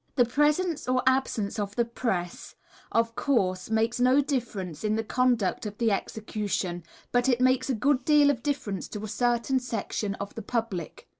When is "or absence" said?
0.87-1.59